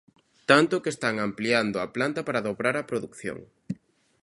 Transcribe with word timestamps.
Tanta, 0.49 0.81
que 0.83 0.91
están 0.95 1.15
ampliando 1.27 1.77
a 1.79 1.91
planta 1.95 2.21
para 2.27 2.43
dobrar 2.47 2.75
a 2.77 2.87
produción. 2.89 3.39